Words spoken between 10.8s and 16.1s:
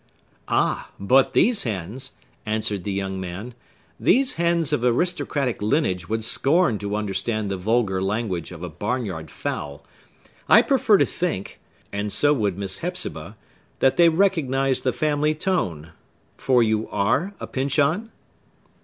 to think—and so would Miss Hepzibah—that they recognize the family tone.